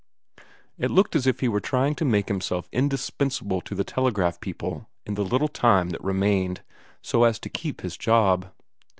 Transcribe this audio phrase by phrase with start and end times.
[0.79, 4.89] It looked as if he were trying to make himself indispensable to the telegraph people
[5.05, 6.61] in the little time that remained,
[7.03, 8.47] so as to keep his job.